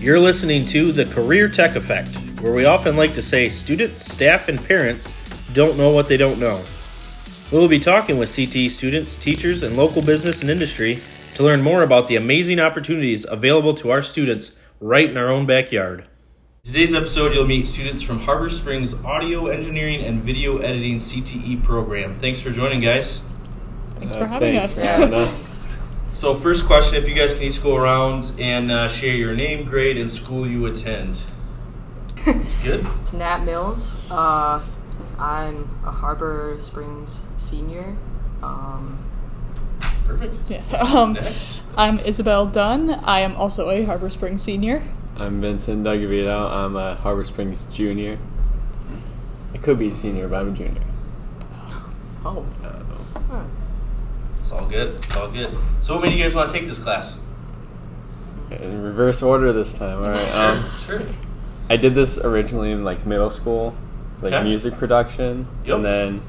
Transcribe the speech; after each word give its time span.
You're 0.00 0.20
listening 0.20 0.64
to 0.66 0.92
The 0.92 1.04
Career 1.06 1.48
Tech 1.48 1.74
Effect, 1.74 2.14
where 2.40 2.54
we 2.54 2.64
often 2.64 2.96
like 2.96 3.14
to 3.14 3.22
say 3.22 3.48
students, 3.48 4.04
staff, 4.10 4.48
and 4.48 4.62
parents 4.64 5.12
don't 5.52 5.76
know 5.76 5.90
what 5.90 6.06
they 6.06 6.16
don't 6.16 6.38
know. 6.38 6.62
We 7.50 7.58
will 7.58 7.68
be 7.68 7.80
talking 7.80 8.16
with 8.16 8.28
CTE 8.28 8.70
students, 8.70 9.16
teachers, 9.16 9.62
and 9.62 9.76
local 9.76 10.00
business 10.02 10.40
and 10.40 10.50
industry 10.50 10.98
to 11.34 11.42
learn 11.42 11.62
more 11.62 11.82
about 11.82 12.06
the 12.08 12.16
amazing 12.16 12.60
opportunities 12.60 13.26
available 13.28 13.74
to 13.74 13.90
our 13.90 14.02
students 14.02 14.52
right 14.80 15.08
in 15.10 15.16
our 15.16 15.28
own 15.30 15.46
backyard. 15.46 16.04
In 16.64 16.72
today's 16.72 16.94
episode, 16.94 17.34
you'll 17.34 17.46
meet 17.46 17.66
students 17.66 18.00
from 18.02 18.20
Harbor 18.20 18.48
Springs 18.48 19.02
Audio 19.04 19.46
Engineering 19.46 20.02
and 20.04 20.22
Video 20.22 20.58
Editing 20.58 20.96
CTE 20.98 21.62
program. 21.64 22.14
Thanks 22.14 22.40
for 22.40 22.50
joining, 22.50 22.80
guys. 22.80 23.24
Thanks 23.96 24.14
Uh, 24.14 24.20
for 24.20 24.26
having 24.26 24.54
thanks 24.54 24.76
us. 24.78 24.84
for 24.84 24.88
having 24.90 25.14
us. 25.28 25.57
So, 26.12 26.34
first 26.34 26.66
question 26.66 27.00
if 27.00 27.08
you 27.08 27.14
guys 27.14 27.34
can 27.34 27.44
each 27.44 27.62
go 27.62 27.76
around 27.76 28.32
and 28.38 28.70
uh, 28.72 28.88
share 28.88 29.14
your 29.14 29.34
name, 29.36 29.64
grade, 29.68 29.96
and 29.98 30.10
school 30.10 30.46
you 30.48 30.66
attend. 30.66 31.22
It's 32.26 32.54
good. 32.62 32.86
It's 33.00 33.12
Nat 33.12 33.44
Mills. 33.44 34.00
Uh, 34.10 34.60
I'm 35.18 35.68
a 35.84 35.90
Harbor 35.90 36.56
Springs 36.58 37.22
senior. 37.36 37.96
Um, 38.42 38.98
Perfect. 40.06 40.34
Yeah. 40.48 40.62
Um, 40.80 41.12
Next. 41.12 41.66
I'm 41.76 41.98
Isabel 42.00 42.46
Dunn. 42.46 42.90
I 43.04 43.20
am 43.20 43.36
also 43.36 43.70
a 43.70 43.84
Harbor 43.84 44.10
Springs 44.10 44.42
senior. 44.42 44.82
I'm 45.16 45.40
Vincent 45.40 45.84
Dougovito. 45.84 46.50
I'm 46.50 46.74
a 46.76 46.94
Harbor 46.96 47.24
Springs 47.24 47.64
junior. 47.70 48.18
I 49.54 49.58
could 49.58 49.78
be 49.78 49.90
a 49.90 49.94
senior, 49.94 50.26
but 50.28 50.40
I'm 50.40 50.52
a 50.52 50.56
junior. 50.56 50.82
oh, 52.24 52.46
I 52.60 52.64
don't 52.64 52.88
know. 52.88 53.20
huh. 53.30 53.44
It's 54.38 54.47
all 54.58 54.68
good. 54.68 54.88
It's 54.88 55.16
all 55.16 55.30
good. 55.30 55.56
So, 55.80 55.94
what 55.94 56.02
made 56.04 56.16
you 56.16 56.22
guys 56.22 56.34
want 56.34 56.50
to 56.50 56.56
take 56.58 56.66
this 56.66 56.78
class? 56.78 57.22
In 58.50 58.82
reverse 58.82 59.22
order 59.22 59.52
this 59.52 59.76
time. 59.76 59.98
All 59.98 60.10
right. 60.10 60.34
Um, 60.34 60.56
sure. 60.86 61.02
I 61.70 61.76
did 61.76 61.94
this 61.94 62.18
originally 62.24 62.72
in 62.72 62.82
like 62.84 63.06
middle 63.06 63.30
school, 63.30 63.74
like 64.22 64.32
Okay. 64.32 64.42
music 64.44 64.78
production, 64.78 65.46
Yep. 65.64 65.76
and 65.76 65.84
then 65.84 66.22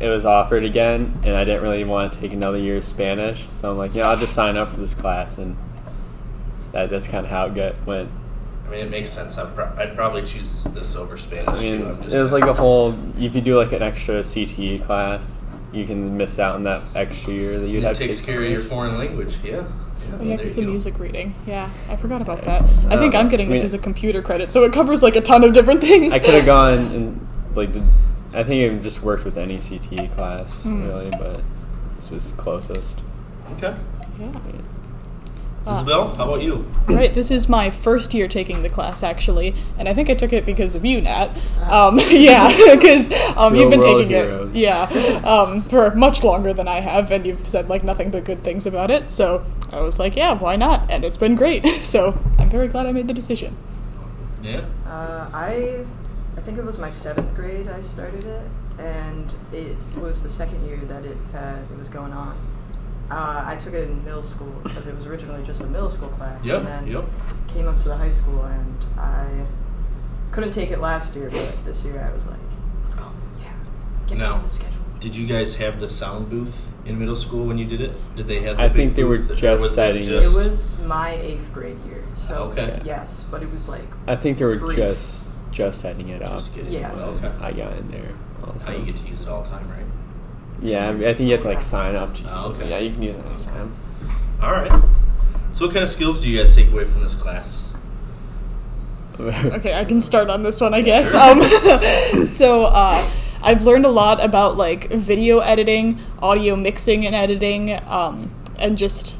it 0.00 0.08
was 0.08 0.24
offered 0.24 0.62
again, 0.64 1.12
and 1.24 1.34
I 1.34 1.42
didn't 1.44 1.62
really 1.62 1.82
want 1.82 2.12
to 2.12 2.20
take 2.20 2.32
another 2.32 2.58
year 2.58 2.76
of 2.76 2.84
Spanish, 2.84 3.48
so 3.50 3.72
I'm 3.72 3.78
like, 3.78 3.94
yeah, 3.94 4.08
I'll 4.08 4.16
just 4.16 4.34
sign 4.34 4.56
up 4.56 4.68
for 4.68 4.76
this 4.78 4.94
class, 4.94 5.36
and 5.38 5.56
that, 6.70 6.90
that's 6.90 7.08
kind 7.08 7.26
of 7.26 7.30
how 7.32 7.46
it 7.46 7.56
got, 7.56 7.84
went. 7.84 8.08
I 8.68 8.70
mean, 8.70 8.80
it 8.84 8.90
makes 8.92 9.08
sense. 9.10 9.36
I'd, 9.38 9.52
pro- 9.56 9.72
I'd 9.76 9.96
probably 9.96 10.22
choose 10.22 10.62
this 10.64 10.94
over 10.94 11.16
Spanish 11.16 11.58
I 11.58 11.62
mean, 11.62 11.78
too. 11.80 11.88
I'm 11.88 12.02
just 12.04 12.14
it 12.14 12.22
was 12.22 12.30
like 12.32 12.44
a 12.44 12.52
whole. 12.52 12.94
If 13.18 13.34
you 13.34 13.40
do 13.40 13.58
like 13.58 13.72
an 13.72 13.82
extra 13.82 14.16
CTE 14.20 14.84
class, 14.84 15.37
you 15.78 15.86
can 15.86 16.16
miss 16.16 16.38
out 16.38 16.56
on 16.56 16.64
that 16.64 16.82
extra 16.94 17.32
year 17.32 17.58
that 17.58 17.68
you'd 17.68 17.78
It 17.82 17.86
have 17.86 17.96
to 17.96 18.04
takes 18.04 18.18
take 18.18 18.26
care 18.26 18.42
of 18.44 18.50
your 18.50 18.60
foreign 18.60 18.98
language. 18.98 19.38
Yeah. 19.44 19.50
Yeah. 19.52 19.62
Yeah, 20.10 20.16
there 20.18 20.36
because 20.36 20.54
the 20.54 20.62
go. 20.64 20.70
music 20.70 20.98
reading. 20.98 21.34
Yeah, 21.46 21.70
I 21.88 21.96
forgot 21.96 22.20
about 22.22 22.42
that. 22.44 22.62
it's- 22.62 22.86
I 22.90 22.96
think 22.96 23.14
I'm 23.14 23.28
getting 23.28 23.48
I 23.50 23.54
this 23.56 23.64
as 23.64 23.74
a 23.74 23.78
computer 23.78 24.22
credit, 24.22 24.52
so 24.52 24.64
it 24.64 24.72
covers 24.72 25.02
like 25.02 25.16
a 25.16 25.20
ton 25.20 25.44
of 25.44 25.52
different 25.52 25.80
things. 25.80 26.14
I 26.14 26.18
could 26.18 26.34
have 26.34 26.46
gone 26.56 26.78
and 26.78 27.26
like 27.54 27.72
the, 27.72 27.82
I 28.34 28.42
think 28.42 28.60
it 28.62 28.82
just 28.82 29.02
worked 29.02 29.24
with 29.24 29.36
any 29.38 29.58
CTE 29.58 30.14
class 30.14 30.62
Hmm. 30.62 30.86
really, 30.88 31.10
but 31.10 31.40
this 31.96 32.10
was 32.10 32.32
closest. 32.32 33.00
Okay. 33.56 33.74
Yeah. 34.20 34.32
Uh, 35.68 35.74
Isabel, 35.74 36.14
how 36.14 36.24
about 36.24 36.40
you? 36.40 36.64
Right, 36.86 37.12
this 37.12 37.30
is 37.30 37.46
my 37.46 37.68
first 37.68 38.14
year 38.14 38.26
taking 38.26 38.62
the 38.62 38.70
class 38.70 39.02
actually, 39.02 39.54
and 39.76 39.86
I 39.86 39.92
think 39.92 40.08
I 40.08 40.14
took 40.14 40.32
it 40.32 40.46
because 40.46 40.74
of 40.74 40.82
you, 40.82 41.02
Nat. 41.02 41.28
Um, 41.64 42.00
yeah, 42.08 42.48
because 42.74 43.12
um, 43.36 43.54
you've 43.54 43.70
been 43.70 43.82
taking 43.82 44.08
heroes. 44.08 44.56
it, 44.56 44.58
yeah, 44.58 44.84
um, 45.24 45.60
for 45.62 45.94
much 45.94 46.24
longer 46.24 46.54
than 46.54 46.68
I 46.68 46.80
have, 46.80 47.10
and 47.10 47.26
you've 47.26 47.46
said 47.46 47.68
like 47.68 47.84
nothing 47.84 48.10
but 48.10 48.24
good 48.24 48.42
things 48.42 48.64
about 48.66 48.90
it. 48.90 49.10
So 49.10 49.44
I 49.70 49.80
was 49.80 49.98
like, 49.98 50.16
yeah, 50.16 50.32
why 50.32 50.56
not? 50.56 50.90
And 50.90 51.04
it's 51.04 51.18
been 51.18 51.34
great. 51.34 51.64
So 51.88 52.20
I'm 52.38 52.50
very 52.50 52.68
glad 52.68 52.86
I 52.86 52.92
made 52.92 53.08
the 53.08 53.14
decision. 53.14 53.56
Yeah. 54.42 54.64
uh, 54.86 55.30
I, 55.32 55.84
I 56.36 56.40
think 56.40 56.58
it 56.58 56.64
was 56.64 56.78
my 56.78 56.90
seventh 56.90 57.34
grade 57.34 57.66
I 57.68 57.80
started 57.80 58.24
it, 58.24 58.46
and 58.78 59.32
it 59.52 59.76
was 59.98 60.22
the 60.22 60.28
second 60.28 60.64
year 60.66 60.78
that 60.84 61.04
it 61.04 61.16
had 61.32 61.62
it 61.70 61.78
was 61.78 61.88
going 61.88 62.12
on. 62.12 62.36
Uh, 63.10 63.42
I 63.46 63.56
took 63.56 63.72
it 63.72 63.88
in 63.88 64.04
middle 64.04 64.22
school 64.22 64.52
because 64.62 64.86
it 64.86 64.94
was 64.94 65.06
originally 65.06 65.42
just 65.46 65.62
a 65.62 65.66
middle 65.66 65.90
school 65.90 66.08
class, 66.10 66.44
Yep. 66.44 66.58
and 66.58 66.66
then 66.66 66.86
Yep. 66.88 67.04
came 67.48 67.66
up 67.68 67.78
to 67.80 67.88
the 67.88 67.96
high 67.96 68.10
school, 68.10 68.44
and 68.44 68.84
I 68.98 69.26
couldn't 70.30 70.52
take 70.52 70.70
it 70.70 70.78
last 70.80 71.16
year, 71.16 71.30
but 71.30 71.56
this 71.64 71.84
year 71.84 72.06
I 72.06 72.12
was 72.12 72.26
like, 72.26 72.36
let's 72.84 72.96
go, 72.96 73.06
yeah, 73.40 73.46
get 74.06 74.18
Now- 74.18 74.34
on 74.34 74.42
the 74.42 74.48
schedule. 74.48 74.74
Did 75.00 75.16
you 75.16 75.26
guys 75.26 75.56
have 75.56 75.78
the 75.80 75.88
sound 75.88 76.28
booth 76.28 76.66
in 76.84 76.98
middle 76.98 77.14
school 77.16 77.46
when 77.46 77.56
you 77.56 77.64
did 77.64 77.80
it? 77.80 77.92
Did 78.16 78.26
they 78.26 78.40
have? 78.42 78.56
The 78.56 78.64
I 78.64 78.68
think 78.68 78.94
they 78.96 79.04
were 79.04 79.18
just 79.18 79.42
was 79.42 79.62
it 79.64 79.68
setting 79.74 80.02
just- 80.02 80.34
It 80.36 80.36
was 80.50 80.76
my 80.86 81.12
eighth 81.14 81.50
grade 81.54 81.78
year, 81.86 82.02
so 82.14 82.44
Okay. 82.50 82.80
yes, 82.84 83.24
but 83.30 83.42
it 83.42 83.50
was 83.52 83.68
like 83.68 83.86
I 84.08 84.16
think 84.16 84.38
they 84.38 84.44
were 84.44 84.56
Brief. 84.56 84.76
just 84.76 85.26
just 85.52 85.80
setting 85.80 86.08
it 86.10 86.20
up. 86.22 86.32
Just 86.32 86.56
Yeah. 86.56 86.88
it. 86.88 86.92
and 86.94 87.00
Okay. 87.24 87.30
I 87.40 87.52
got 87.52 87.72
in 87.78 87.88
there. 87.90 88.10
Also. 88.44 88.70
Now 88.70 88.76
you 88.76 88.84
get 88.84 88.96
to 88.96 89.08
use 89.08 89.22
it 89.22 89.28
all 89.28 89.42
the 89.42 89.48
time, 89.50 89.66
right? 89.68 89.86
Yeah, 90.60 90.88
I, 90.88 90.92
mean, 90.92 91.08
I 91.08 91.14
think 91.14 91.28
you 91.28 91.32
have 91.32 91.42
to 91.42 91.48
like 91.48 91.62
sign 91.62 91.96
up. 91.96 92.14
To, 92.16 92.22
Oh, 92.28 92.48
okay. 92.50 92.70
Yeah, 92.70 92.78
you 92.78 92.92
can 92.92 93.02
use 93.02 93.16
it 93.16 93.26
anytime. 93.26 93.74
All 94.42 94.52
right. 94.52 94.70
So, 95.52 95.66
what 95.66 95.74
kind 95.74 95.82
of 95.82 95.90
skills 95.90 96.22
do 96.22 96.30
you 96.30 96.38
guys 96.38 96.54
take 96.54 96.70
away 96.70 96.84
from 96.84 97.00
this 97.02 97.14
class? 97.14 97.74
Okay, 99.20 99.74
I 99.74 99.84
can 99.84 100.00
start 100.00 100.30
on 100.30 100.44
this 100.44 100.60
one, 100.60 100.74
I 100.74 100.80
guess. 100.80 101.12
Um, 101.14 101.42
so, 102.24 102.66
uh, 102.66 103.10
I've 103.42 103.64
learned 103.64 103.84
a 103.84 103.90
lot 103.90 104.22
about 104.22 104.56
like 104.56 104.90
video 104.90 105.40
editing, 105.40 106.00
audio 106.20 106.54
mixing 106.56 107.06
and 107.06 107.14
editing, 107.14 107.72
um, 107.86 108.30
and 108.58 108.78
just 108.78 109.18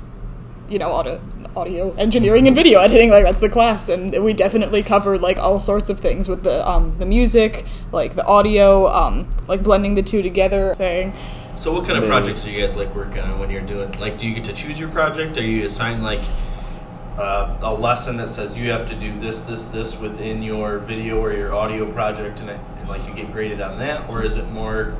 you 0.69 0.79
know 0.79 0.91
audio 0.91 1.21
audio 1.56 1.93
engineering 1.95 2.47
and 2.47 2.56
video 2.56 2.81
editing. 2.81 3.11
Like 3.11 3.25
that's 3.25 3.41
the 3.41 3.49
class, 3.49 3.89
and 3.89 4.23
we 4.23 4.33
definitely 4.33 4.83
covered 4.83 5.21
like 5.21 5.39
all 5.39 5.59
sorts 5.59 5.91
of 5.91 6.01
things 6.01 6.29
with 6.29 6.43
the 6.43 6.67
um, 6.69 6.97
the 6.99 7.06
music, 7.06 7.65
like 7.93 8.15
the 8.15 8.25
audio, 8.25 8.87
um, 8.89 9.29
like 9.47 9.62
blending 9.62 9.95
the 9.95 10.03
two 10.03 10.23
together. 10.23 10.75
Saying, 10.75 11.12
So, 11.55 11.73
what 11.73 11.87
kind 11.87 11.99
of 12.03 12.09
projects 12.09 12.47
are 12.47 12.51
you 12.51 12.61
guys 12.61 12.77
like 12.77 12.95
working 12.95 13.23
on 13.23 13.39
when 13.39 13.51
you're 13.51 13.62
doing? 13.62 13.93
Like, 14.01 14.19
do 14.19 14.27
you 14.27 14.34
get 14.34 14.45
to 14.45 14.53
choose 14.53 14.79
your 14.79 14.91
project? 14.91 15.37
Are 15.39 15.43
you 15.43 15.65
assigned 15.65 16.03
like 16.03 16.21
uh, 17.19 17.59
a 17.62 17.75
lesson 17.75 18.17
that 18.19 18.31
says 18.31 18.56
you 18.56 18.71
have 18.71 18.87
to 18.87 18.95
do 18.95 19.19
this, 19.19 19.43
this, 19.43 19.67
this 19.67 19.99
within 19.99 20.43
your 20.43 20.79
video 20.79 21.19
or 21.19 21.33
your 21.33 21.55
audio 21.55 21.91
project, 21.93 22.41
and, 22.41 22.50
it, 22.50 22.61
and 22.79 22.89
like 22.89 23.06
you 23.09 23.15
get 23.15 23.33
graded 23.33 23.61
on 23.61 23.79
that, 23.79 24.09
or 24.09 24.23
is 24.23 24.37
it 24.37 24.49
more 24.50 24.97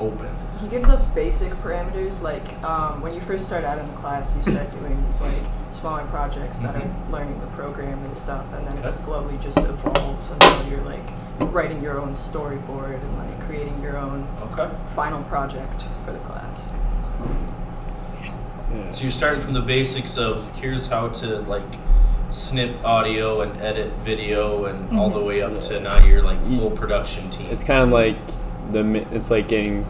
open? 0.00 0.34
He 0.60 0.68
gives 0.68 0.88
us 0.88 1.06
basic 1.08 1.52
parameters. 1.54 2.22
Like 2.22 2.62
um, 2.62 3.00
when 3.00 3.14
you 3.14 3.20
first 3.20 3.46
start 3.46 3.64
out 3.64 3.78
in 3.78 3.86
the 3.88 3.96
class, 3.96 4.34
you 4.36 4.42
start 4.42 4.70
doing 4.72 5.04
these 5.06 5.20
like 5.20 5.34
smaller 5.70 6.04
projects 6.06 6.60
that 6.60 6.74
Mhm. 6.74 6.80
are 7.08 7.12
learning 7.12 7.40
the 7.40 7.46
program 7.48 8.02
and 8.04 8.14
stuff, 8.14 8.46
and 8.54 8.66
then 8.66 8.78
Okay. 8.78 8.88
it 8.88 8.92
slowly 8.92 9.36
just 9.40 9.58
evolves 9.58 10.30
until 10.30 10.70
you're 10.70 10.84
like 10.84 11.52
writing 11.52 11.82
your 11.82 12.00
own 12.00 12.12
storyboard 12.14 12.94
and 13.02 13.18
like 13.18 13.46
creating 13.46 13.80
your 13.82 13.96
own 13.98 14.26
Okay. 14.52 14.68
final 14.90 15.22
project 15.24 15.84
for 16.04 16.12
the 16.12 16.18
class. 16.20 16.72
Yeah. 18.74 18.90
So 18.90 19.02
you're 19.02 19.10
starting 19.10 19.40
from 19.40 19.52
the 19.54 19.60
basics 19.62 20.18
of 20.18 20.50
here's 20.56 20.88
how 20.88 21.08
to 21.08 21.38
like 21.42 21.62
snip 22.32 22.82
audio 22.84 23.40
and 23.40 23.58
edit 23.60 23.92
video 24.04 24.64
and 24.64 24.98
all 24.98 25.10
the 25.10 25.20
way 25.20 25.40
up 25.42 25.60
to 25.62 25.80
now 25.80 26.04
you're 26.04 26.22
like 26.22 26.44
full 26.46 26.70
production 26.70 27.30
team. 27.30 27.46
It's 27.50 27.64
kind 27.64 27.82
of 27.82 27.90
like 27.90 28.16
the. 28.72 29.04
It's 29.14 29.30
like 29.30 29.48
getting. 29.48 29.86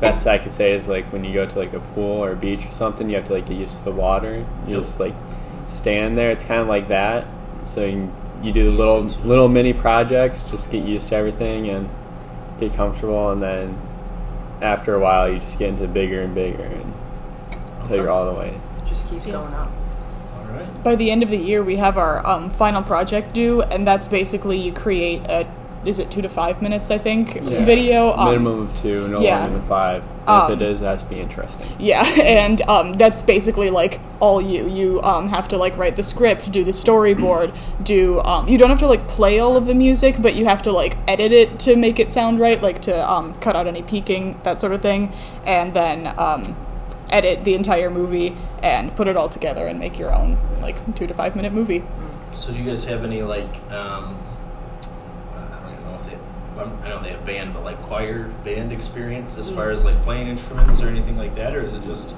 Best 0.00 0.26
I 0.26 0.38
could 0.38 0.52
say 0.52 0.72
is 0.72 0.88
like 0.88 1.06
when 1.12 1.24
you 1.24 1.32
go 1.32 1.46
to 1.46 1.58
like 1.58 1.72
a 1.72 1.80
pool 1.80 2.22
or 2.24 2.32
a 2.32 2.36
beach 2.36 2.66
or 2.66 2.70
something, 2.70 3.08
you 3.08 3.16
have 3.16 3.24
to 3.26 3.32
like 3.32 3.46
get 3.48 3.56
used 3.56 3.78
to 3.78 3.84
the 3.84 3.92
water. 3.92 4.44
You 4.66 4.74
Yep. 4.74 4.82
just 4.82 5.00
like 5.00 5.14
stand 5.68 6.18
there. 6.18 6.30
It's 6.30 6.44
kind 6.44 6.60
of 6.60 6.68
like 6.68 6.88
that. 6.88 7.24
So 7.64 7.84
you, 7.84 8.12
you 8.42 8.52
do 8.52 8.70
Ease 8.70 8.76
little 8.78 9.02
little 9.26 9.48
mini 9.48 9.72
projects, 9.72 10.42
just 10.50 10.70
get 10.70 10.84
used 10.84 11.08
to 11.08 11.16
everything 11.16 11.68
and 11.70 11.88
get 12.60 12.74
comfortable, 12.74 13.30
and 13.30 13.42
then 13.42 13.78
after 14.62 14.94
a 14.94 15.00
while, 15.00 15.30
you 15.30 15.38
just 15.38 15.58
get 15.58 15.70
into 15.70 15.86
bigger 15.88 16.22
and 16.22 16.34
bigger 16.34 16.62
and 16.62 16.92
until 17.80 17.96
you're 17.96 18.10
all 18.10 18.26
the 18.26 18.38
way. 18.38 18.48
It 18.78 18.86
just 18.86 19.10
keeps 19.10 19.26
Yeah. 19.26 19.34
going 19.34 19.54
up. 19.54 19.70
all 20.38 20.54
right. 20.54 20.84
by 20.84 20.94
the 20.94 21.10
end 21.10 21.22
of 21.22 21.30
the 21.30 21.36
year, 21.38 21.62
we 21.62 21.76
have 21.76 21.96
our 21.98 22.24
um, 22.26 22.50
final 22.50 22.82
project 22.82 23.32
due, 23.32 23.62
and 23.62 23.86
that's 23.86 24.08
basically 24.08 24.58
you 24.58 24.72
create 24.72 25.22
a 25.28 25.46
is 25.88 25.98
it 25.98 26.10
two 26.10 26.22
to 26.22 26.28
five 26.28 26.60
minutes 26.62 26.90
I 26.90 26.98
think 26.98 27.34
Yeah. 27.36 27.64
video 27.64 28.12
um, 28.12 28.28
Minimum 28.30 28.60
of 28.62 28.82
two, 28.82 29.08
no 29.08 29.20
yeah. 29.20 29.40
longer 29.40 29.58
than 29.58 29.68
five. 29.68 30.02
Um, 30.26 30.52
if 30.52 30.60
it 30.60 30.62
is, 30.64 30.80
that's 30.80 31.04
be 31.04 31.20
interesting. 31.20 31.68
Yeah, 31.78 32.02
and 32.20 32.60
um, 32.62 32.94
that's 32.94 33.22
basically 33.22 33.70
like 33.70 34.00
all 34.20 34.40
you. 34.42 34.68
You 34.68 35.00
um, 35.02 35.28
have 35.28 35.46
to 35.48 35.56
like 35.56 35.76
write 35.76 35.94
the 35.94 36.02
script, 36.02 36.50
do 36.50 36.64
the 36.64 36.72
storyboard, 36.72 37.54
do. 37.84 38.20
Um, 38.20 38.48
you 38.48 38.58
don't 38.58 38.70
have 38.70 38.80
to 38.80 38.88
like 38.88 39.06
play 39.06 39.38
all 39.38 39.56
of 39.56 39.66
the 39.66 39.74
music, 39.74 40.16
but 40.20 40.34
you 40.34 40.44
have 40.46 40.62
to 40.62 40.72
like 40.72 40.96
edit 41.06 41.30
it 41.30 41.58
to 41.60 41.76
make 41.76 42.00
it 42.00 42.10
sound 42.10 42.40
right, 42.40 42.60
like 42.60 42.82
to 42.82 43.08
um, 43.10 43.34
cut 43.34 43.54
out 43.54 43.66
any 43.68 43.82
peaking, 43.82 44.40
that 44.42 44.60
sort 44.60 44.72
of 44.72 44.82
thing, 44.82 45.12
and 45.44 45.74
then 45.74 46.12
um, 46.18 46.56
edit 47.10 47.44
the 47.44 47.54
entire 47.54 47.90
movie 47.90 48.36
and 48.62 48.94
put 48.96 49.06
it 49.06 49.16
all 49.16 49.28
together 49.28 49.66
and 49.68 49.78
make 49.78 49.96
your 49.98 50.12
own 50.12 50.38
like 50.60 50.76
two 50.96 51.06
to 51.06 51.14
five 51.14 51.36
minute 51.36 51.52
movie. 51.52 51.84
So 52.32 52.52
do 52.52 52.58
you 52.58 52.64
guys 52.64 52.84
have 52.84 53.04
any 53.04 53.22
like 53.22 53.54
um, 53.70 54.18
I 55.34 55.60
don't 55.62 55.72
even 55.72 55.84
know 55.84 55.98
if 56.74 56.82
they 56.82 56.88
I'm- 56.90 56.92
I 56.92 56.96
know 56.96 57.02
they 57.02 57.10
have 57.10 57.24
band, 57.26 57.54
but 57.54 57.64
like 57.64 57.80
choir 57.82 58.24
band 58.44 58.72
experience 58.72 59.38
as 59.38 59.50
far 59.50 59.70
as 59.70 59.84
like 59.84 60.00
playing 60.02 60.28
instruments 60.28 60.82
or 60.82 60.88
anything 60.88 61.16
like 61.16 61.34
that, 61.34 61.54
or 61.54 61.60
is 61.62 61.74
it 61.74 61.84
just? 61.84 62.14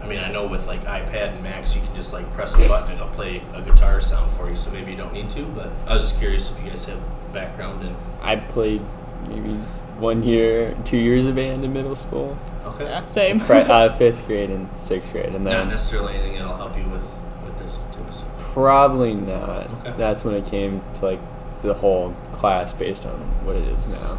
I 0.00 0.04
I 0.04 0.08
mean, 0.08 0.20
I 0.20 0.30
know 0.30 0.46
with 0.46 0.66
like 0.66 0.84
iPad 0.84 1.32
and 1.34 1.42
Macs, 1.42 1.74
you 1.74 1.80
can 1.82 1.94
just 1.96 2.12
like 2.12 2.30
press 2.32 2.54
a 2.54 2.68
button 2.68 2.92
and 2.92 3.00
it'll 3.00 3.08
play 3.12 3.42
a 3.54 3.62
guitar 3.62 4.00
sound 4.00 4.30
for 4.36 4.48
you. 4.48 4.56
So 4.56 4.70
maybe 4.70 4.92
you 4.92 4.96
don't 4.96 5.12
need 5.12 5.30
to. 5.30 5.42
But 5.46 5.70
I 5.88 5.94
was 5.94 6.02
just 6.04 6.18
curious 6.18 6.50
if 6.50 6.62
you 6.62 6.70
guys 6.70 6.84
have 6.84 6.98
background 7.32 7.82
in. 7.84 7.94
I 8.22 8.36
played 8.36 8.82
maybe 9.28 9.54
one 9.98 10.22
year, 10.22 10.76
two 10.84 10.98
years 10.98 11.26
of 11.26 11.34
band 11.34 11.64
in 11.64 11.72
middle 11.72 11.96
school, 11.96 12.38
Okay. 12.66 12.84
Yeah, 12.84 13.04
same. 13.04 13.40
Fri- 13.40 13.58
uh, 13.62 13.92
fifth 13.96 14.26
grade 14.26 14.50
and 14.50 14.74
sixth 14.76 15.12
grade, 15.12 15.34
and 15.34 15.46
then 15.46 15.52
Not 15.52 15.68
necessarily 15.68 16.14
anything 16.14 16.34
that'll 16.34 16.56
help 16.56 16.76
you 16.76 16.84
with 16.84 17.04
with 17.44 17.58
this 17.58 17.84
too. 17.92 18.04
So. 18.12 18.26
probably 18.38 19.14
not. 19.14 19.70
Okay. 19.80 19.94
That's 19.96 20.24
when 20.24 20.34
it 20.34 20.44
came 20.46 20.82
to 20.94 21.04
like 21.06 21.20
the 21.66 21.74
whole 21.74 22.14
class 22.32 22.72
based 22.72 23.04
on 23.06 23.18
what 23.44 23.56
it 23.56 23.64
is 23.68 23.86
now. 23.86 24.18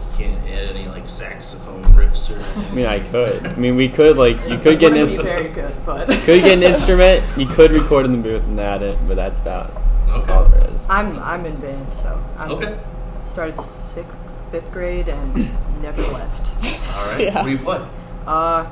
You 0.00 0.16
can't 0.26 0.44
add 0.48 0.76
any 0.76 0.86
like 0.88 1.08
saxophone 1.08 1.82
riffs 1.94 2.30
or 2.30 2.38
anything. 2.40 2.64
I 2.64 2.74
mean, 2.74 2.86
I 2.86 3.00
could. 3.00 3.46
I 3.46 3.54
mean, 3.56 3.76
we 3.76 3.88
could 3.88 4.16
like 4.16 4.36
you 4.48 4.58
could 4.58 4.78
get 4.78 4.92
an 4.92 4.98
instrument. 4.98 5.28
very 5.34 5.48
good, 5.48 5.74
but 5.86 6.08
Could 6.08 6.42
get 6.42 6.52
an 6.58 6.62
instrument. 6.62 7.24
You 7.38 7.46
could 7.46 7.70
record 7.70 8.04
in 8.06 8.12
the 8.12 8.18
booth 8.18 8.42
and 8.44 8.60
add 8.60 8.82
it, 8.82 8.98
but 9.08 9.14
that's 9.16 9.40
about 9.40 9.70
Okay. 10.10 10.32
all 10.32 10.44
there 10.46 10.68
is. 10.74 10.84
I'm 10.90 11.18
I'm 11.20 11.46
in 11.46 11.56
band, 11.60 11.92
so 11.94 12.22
I'm 12.36 12.50
Okay. 12.52 12.76
started 13.22 13.56
sixth, 13.58 14.12
fifth 14.50 14.70
grade 14.72 15.08
and 15.08 15.34
never 15.80 16.02
left. 16.02 16.54
All 16.62 17.12
right. 17.12 17.20
Yeah. 17.20 17.34
What 17.38 17.44
do 17.44 17.50
you 17.52 17.58
play? 17.58 17.86
Uh, 18.26 18.66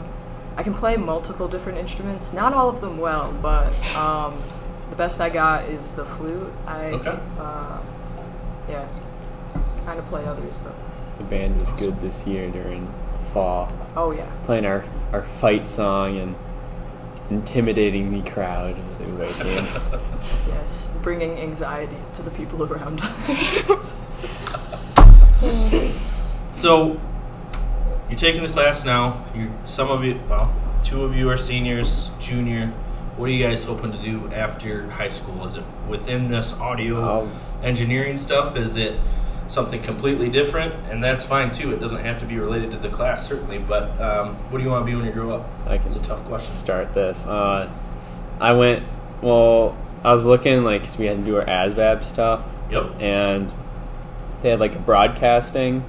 I 0.56 0.62
can 0.64 0.74
play 0.74 0.96
multiple 0.96 1.46
different 1.48 1.78
instruments. 1.78 2.32
Not 2.32 2.52
all 2.52 2.68
of 2.68 2.80
them 2.80 2.98
well, 2.98 3.32
but 3.40 3.72
um, 3.94 4.36
the 4.90 4.96
best 4.96 5.20
I 5.20 5.30
got 5.30 5.64
is 5.66 5.94
the 5.94 6.04
flute. 6.04 6.52
I 6.66 6.86
Okay. 6.90 7.16
uh, 7.38 7.78
yeah, 8.68 8.86
kind 9.84 9.98
of 9.98 10.06
play 10.08 10.24
others, 10.26 10.58
but 10.58 10.74
The 11.18 11.24
band 11.24 11.58
was 11.58 11.72
good 11.72 12.00
this 12.00 12.26
year 12.26 12.50
during 12.50 12.92
fall, 13.32 13.72
oh 13.96 14.12
yeah. 14.12 14.30
playing 14.46 14.64
our 14.64 14.84
our 15.12 15.22
fight 15.22 15.66
song 15.66 16.18
and 16.18 16.34
intimidating 17.30 18.10
the 18.12 18.28
crowd 18.30 18.76
of 18.78 18.98
the 18.98 19.10
away 19.12 19.32
team. 19.32 19.66
Yes, 20.48 20.90
bringing 21.02 21.38
anxiety 21.38 21.96
to 22.14 22.22
the 22.22 22.30
people 22.30 22.62
around 22.64 23.00
us. 23.02 24.00
So, 26.48 26.98
you're 28.08 28.18
taking 28.18 28.42
the 28.42 28.48
class 28.48 28.84
now. 28.84 29.24
You, 29.34 29.52
some 29.64 29.90
of 29.90 30.02
you, 30.02 30.18
well, 30.28 30.54
two 30.82 31.04
of 31.04 31.14
you 31.14 31.28
are 31.30 31.36
seniors, 31.36 32.10
junior. 32.18 32.72
What 33.18 33.28
are 33.28 33.32
you 33.32 33.44
guys 33.44 33.64
hoping 33.64 33.90
to 33.92 33.98
do 33.98 34.30
after 34.32 34.88
high 34.90 35.08
school? 35.08 35.44
Is 35.44 35.56
it 35.56 35.64
within 35.88 36.28
this 36.28 36.58
audio 36.60 37.22
Um, 37.22 37.32
engineering 37.64 38.16
stuff? 38.16 38.56
Is 38.56 38.76
it 38.76 38.94
something 39.48 39.82
completely 39.82 40.28
different? 40.30 40.72
And 40.90 41.02
that's 41.02 41.24
fine 41.24 41.50
too. 41.50 41.72
It 41.72 41.80
doesn't 41.80 42.04
have 42.04 42.18
to 42.20 42.26
be 42.26 42.38
related 42.38 42.70
to 42.70 42.76
the 42.78 42.88
class, 42.88 43.26
certainly. 43.26 43.58
But 43.58 44.00
um, 44.00 44.36
what 44.50 44.58
do 44.58 44.64
you 44.64 44.70
want 44.70 44.86
to 44.86 44.90
be 44.90 44.94
when 44.96 45.04
you 45.04 45.10
grow 45.12 45.32
up? 45.32 45.48
I 45.66 45.78
can 45.78 45.86
It's 45.86 45.96
a 45.96 46.02
tough 46.02 46.24
question. 46.26 46.50
start 46.50 46.94
this. 46.94 47.26
Uh, 47.26 47.68
I 48.40 48.52
went. 48.52 48.84
Well, 49.20 49.76
I 50.04 50.12
was 50.12 50.24
looking 50.24 50.62
like 50.62 50.86
we 50.96 51.06
had 51.06 51.18
to 51.18 51.24
do 51.24 51.36
our 51.38 51.44
ASVAB 51.44 52.04
stuff, 52.04 52.44
Yep. 52.70 53.00
and 53.00 53.52
they 54.42 54.50
had 54.50 54.60
like 54.60 54.76
a 54.76 54.78
broadcasting 54.78 55.82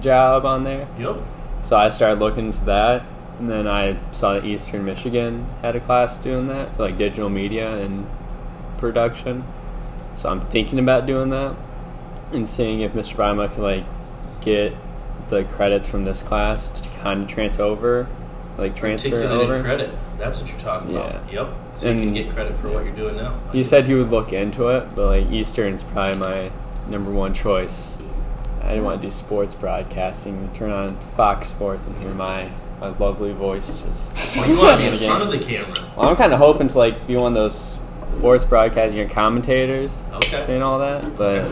job 0.00 0.44
on 0.44 0.64
there. 0.64 0.88
Yep. 0.98 1.18
So 1.60 1.76
I 1.76 1.90
started 1.90 2.18
looking 2.18 2.46
into 2.46 2.64
that, 2.64 3.04
and 3.38 3.50
then 3.50 3.66
I 3.66 3.98
saw 4.12 4.34
that 4.34 4.44
Eastern 4.44 4.84
Michigan 4.84 5.46
had 5.62 5.74
a 5.74 5.80
class 5.80 6.16
doing 6.16 6.48
that 6.48 6.76
for 6.76 6.84
like 6.84 6.98
digital 6.98 7.28
media 7.28 7.76
and 7.76 8.06
production. 8.78 9.44
So 10.16 10.28
I'm 10.28 10.46
thinking 10.48 10.78
about 10.78 11.06
doing 11.06 11.30
that 11.30 11.56
and 12.32 12.48
seeing 12.48 12.80
if 12.80 12.92
Mr. 12.92 13.16
Bima 13.16 13.52
can 13.52 13.62
like 13.62 13.84
get 14.40 14.74
the 15.28 15.44
credits 15.44 15.88
from 15.88 16.04
this 16.04 16.22
class 16.22 16.70
to 16.70 16.88
kind 17.00 17.22
of 17.22 17.28
transfer 17.28 17.62
over, 17.62 18.06
like 18.56 18.76
transfer 18.76 19.24
over. 19.24 19.62
credit. 19.62 19.90
That's 20.18 20.40
what 20.40 20.50
you're 20.50 20.60
talking 20.60 20.94
about. 20.94 21.32
Yeah. 21.32 21.42
Yep. 21.42 21.54
So 21.74 21.90
you 21.90 22.00
can 22.00 22.14
get 22.14 22.30
credit 22.30 22.56
for 22.56 22.70
what 22.70 22.84
you're 22.84 22.94
doing 22.94 23.16
now. 23.16 23.40
He 23.52 23.64
said 23.64 23.86
he 23.86 23.94
would 23.94 24.10
look 24.10 24.32
into 24.32 24.68
it, 24.68 24.94
but 24.94 25.06
like 25.06 25.32
Eastern's 25.32 25.82
probably 25.82 26.20
my 26.20 26.52
number 26.88 27.10
one 27.10 27.34
choice. 27.34 28.00
I 28.62 28.68
didn't 28.68 28.84
want 28.84 29.02
to 29.02 29.06
do 29.08 29.10
sports 29.10 29.54
broadcasting. 29.54 30.50
Turn 30.54 30.70
on 30.70 30.96
Fox 31.16 31.48
Sports 31.48 31.86
and 31.86 31.96
hear 31.98 32.14
my 32.14 32.50
my 32.90 32.98
lovely 32.98 33.32
voice 33.32 33.66
just. 33.82 34.14
Well, 34.36 34.48
you 34.48 34.56
want 34.58 34.80
to 34.80 34.86
be 34.88 34.92
in 34.92 35.00
front 35.00 35.22
of 35.22 35.30
the 35.30 35.38
camera. 35.38 35.72
Well, 35.96 36.08
I'm 36.08 36.16
kind 36.16 36.32
of 36.32 36.38
hoping 36.38 36.68
to 36.68 36.78
like 36.78 37.06
be 37.06 37.16
one 37.16 37.28
of 37.32 37.34
those 37.34 37.78
sports 38.18 38.44
broadcasting 38.44 38.96
your 38.96 39.08
commentators 39.08 40.08
Okay. 40.12 40.44
saying 40.46 40.62
all 40.62 40.78
that, 40.80 41.16
but 41.16 41.44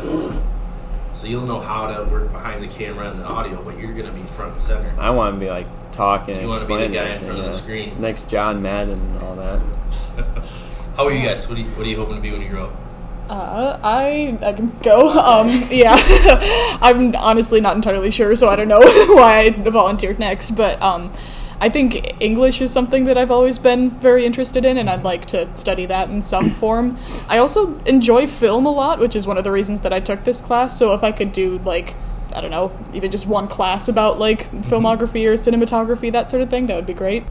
So 1.14 1.26
you'll 1.28 1.46
know 1.46 1.60
how 1.60 1.86
to 1.94 2.04
work 2.10 2.32
behind 2.32 2.62
the 2.62 2.68
camera 2.68 3.10
and 3.10 3.20
the 3.20 3.24
audio, 3.24 3.62
but 3.62 3.78
you're 3.78 3.92
going 3.92 4.06
to 4.06 4.12
be 4.12 4.22
front 4.24 4.52
and 4.52 4.60
center. 4.60 4.92
I 4.98 5.10
want 5.10 5.34
to 5.36 5.40
be 5.40 5.48
like 5.48 5.66
talking. 5.92 6.34
You 6.34 6.40
and 6.40 6.48
wanna 6.50 6.64
be 6.66 6.74
the 6.76 6.88
guy 6.88 6.88
in 6.88 6.96
everything, 7.12 7.26
front 7.26 7.38
of 7.40 7.44
the 7.46 7.52
screen. 7.52 8.00
Next 8.00 8.28
John 8.28 8.60
Madden 8.62 8.98
and 8.98 9.22
all 9.22 9.36
that. 9.36 9.60
How 10.96 11.06
are 11.06 11.12
you 11.12 11.26
guys? 11.26 11.48
What 11.48 11.58
are 11.58 11.60
you, 11.60 11.68
what 11.70 11.86
are 11.86 11.90
you 11.90 11.96
hoping 11.96 12.16
to 12.16 12.20
be 12.22 12.32
when 12.32 12.42
you 12.42 12.48
grow 12.48 12.66
up? 12.66 12.72
Uh, 13.28 13.78
I 13.82 14.38
I 14.42 14.52
can 14.52 14.68
go. 14.80 15.08
Um, 15.08 15.48
yeah, 15.70 15.96
I'm 16.82 17.14
honestly 17.16 17.60
not 17.60 17.76
entirely 17.76 18.10
sure, 18.10 18.34
so 18.36 18.48
I 18.48 18.56
don't 18.56 18.68
know 18.68 18.80
why 19.14 19.44
I 19.46 19.50
volunteered 19.50 20.18
next. 20.18 20.50
But 20.52 20.80
um, 20.82 21.12
I 21.60 21.68
think 21.68 22.20
English 22.20 22.60
is 22.60 22.72
something 22.72 23.04
that 23.04 23.16
I've 23.16 23.30
always 23.30 23.58
been 23.58 23.90
very 23.90 24.26
interested 24.26 24.64
in, 24.64 24.76
and 24.76 24.90
I'd 24.90 25.04
like 25.04 25.26
to 25.26 25.54
study 25.56 25.86
that 25.86 26.10
in 26.10 26.20
some 26.20 26.50
form. 26.62 26.98
I 27.28 27.38
also 27.38 27.78
enjoy 27.84 28.26
film 28.26 28.66
a 28.66 28.72
lot, 28.72 28.98
which 28.98 29.16
is 29.16 29.26
one 29.26 29.38
of 29.38 29.44
the 29.44 29.52
reasons 29.52 29.80
that 29.82 29.92
I 29.92 30.00
took 30.00 30.24
this 30.24 30.40
class. 30.40 30.76
So 30.78 30.92
if 30.92 31.02
I 31.02 31.12
could 31.12 31.32
do 31.32 31.58
like 31.58 31.94
I 32.34 32.40
don't 32.40 32.50
know, 32.50 32.72
even 32.92 33.10
just 33.10 33.26
one 33.26 33.46
class 33.48 33.88
about 33.88 34.18
like 34.18 34.50
filmography 34.62 35.26
or 35.26 35.34
cinematography, 35.34 36.10
that 36.12 36.30
sort 36.30 36.42
of 36.42 36.50
thing, 36.50 36.66
that 36.66 36.76
would 36.76 36.86
be 36.86 36.94
great. 36.94 37.24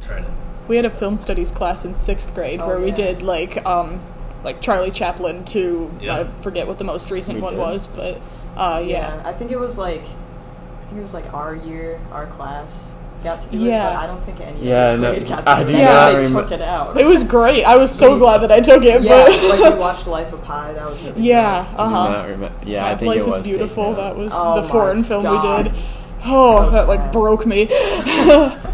We 0.67 0.75
had 0.75 0.85
a 0.85 0.89
film 0.91 1.17
studies 1.17 1.51
class 1.51 1.85
in 1.85 1.95
sixth 1.95 2.33
grade 2.33 2.59
Oh, 2.61 2.67
where 2.67 2.79
we 2.79 2.91
did 2.91 3.21
like 3.21 3.63
um 3.65 3.99
like 4.43 4.61
Charlie 4.61 4.91
Chaplin 4.91 5.43
to 5.45 5.89
Yeah. 6.01 6.19
I 6.19 6.23
forget 6.41 6.67
what 6.67 6.77
the 6.77 6.83
most 6.83 7.11
recent 7.11 7.37
We 7.37 7.41
one 7.43 7.53
did. 7.53 7.59
was, 7.59 7.87
but 7.87 8.19
uh 8.57 8.81
yeah. 8.85 9.15
Yeah, 9.15 9.21
I 9.25 9.33
think 9.33 9.51
it 9.51 9.59
was 9.59 9.77
like, 9.77 10.01
I 10.03 10.83
think 10.85 10.97
it 10.99 11.01
was 11.01 11.13
like 11.13 11.33
our 11.33 11.55
year, 11.55 11.99
our 12.11 12.25
class 12.27 12.91
got 13.23 13.39
to 13.41 13.49
do 13.49 13.57
Yeah. 13.59 13.87
it, 13.91 13.93
but 13.93 14.03
I 14.03 14.07
don't 14.07 14.23
think 14.23 14.41
any 14.41 14.67
Yeah, 14.67 14.87
other 14.89 14.97
no, 14.97 15.19
got 15.19 15.45
to 15.45 15.49
I 15.51 15.63
do 15.63 15.71
do 15.71 15.77
it. 15.77 15.83
not 15.83 16.11
they 16.23 16.29
took 16.29 16.51
it 16.51 16.61
out. 16.61 16.97
It 16.99 17.05
was 17.05 17.23
great. 17.23 17.63
I 17.63 17.75
was 17.77 17.93
so 17.93 18.13
We- 18.13 18.19
glad 18.19 18.41
that 18.41 18.51
I 18.51 18.59
took 18.61 18.83
it, 18.83 19.03
yeah, 19.03 19.25
but 19.25 19.59
like 19.61 19.73
we 19.73 19.79
watched 19.79 20.07
Life 20.07 20.33
of 20.33 20.43
Pi. 20.43 20.73
That 20.73 20.89
was 20.89 20.99
really 21.03 21.21
yeah, 21.29 21.65
I 21.77 21.87
do 21.87 21.93
Uh-huh. 21.95 22.25
remem- 22.25 22.51
yeah, 22.65 22.87
I 22.87 22.95
think 22.97 23.09
Life 23.09 23.19
it 23.19 23.25
was 23.27 23.37
is 23.37 23.43
beautiful. 23.43 23.93
That 23.93 24.17
was 24.17 24.33
Oh 24.35 24.55
the 24.55 24.61
my 24.63 24.67
foreign 24.67 25.03
film 25.03 25.23
God. 25.23 25.65
we 25.67 25.71
did. 25.71 25.79
Oh, 26.25 26.63
So 26.65 26.69
that 26.71 26.87
like 26.87 27.11
broke 27.11 27.45
me. 27.45 27.67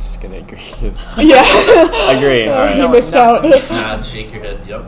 I'm 0.00 0.06
just 0.06 0.20
gonna 0.22 0.38
agree. 0.38 0.58
yeah, 1.18 1.42
agree. 2.16 2.48
All 2.48 2.58
right. 2.58 2.74
he 2.74 2.80
No, 2.80 2.88
missed 2.88 3.12
nothing. 3.12 3.52
out. 3.52 3.70
Nod, 3.70 4.06
shake 4.06 4.32
your 4.32 4.40
head. 4.42 4.66
Yep. 4.66 4.84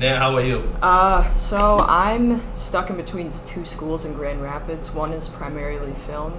Nat, 0.00 0.18
how 0.18 0.30
about 0.32 0.44
you? 0.44 0.68
Uh, 0.82 1.32
so 1.34 1.78
I'm 1.88 2.42
stuck 2.52 2.90
in 2.90 2.96
between 2.96 3.30
two 3.30 3.64
schools 3.64 4.04
in 4.04 4.14
Grand 4.14 4.42
Rapids. 4.42 4.90
One 4.92 5.12
is 5.12 5.28
primarily 5.28 5.92
film, 6.08 6.32